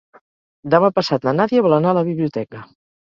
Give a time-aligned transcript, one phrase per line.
[0.73, 2.65] Demà passat na Nàdia vol anar a la biblioteca.